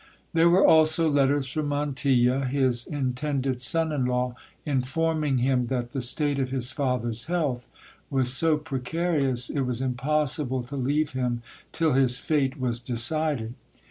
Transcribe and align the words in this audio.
There 0.33 0.49
were 0.49 0.65
also 0.65 1.07
letters 1.07 1.47
from 1.47 1.67
Montilla, 1.69 2.47
his 2.49 2.87
intended 2.87 3.61
son 3.61 3.91
in 3.91 4.05
law, 4.05 4.33
informing 4.65 5.37
him 5.37 5.65
that 5.65 5.91
the 5.91 6.01
state 6.01 6.39
of 6.39 6.49
his 6.49 6.71
father's 6.71 7.25
health 7.25 7.67
was 8.09 8.33
so 8.33 8.57
precarious, 8.57 9.51
it 9.51 9.61
was 9.61 9.79
impossible 9.79 10.63
to 10.63 10.75
leave 10.75 11.11
him 11.11 11.43
till 11.71 11.93
his 11.93 12.17
fate 12.17 12.59
was 12.59 12.79
decided. 12.79 13.53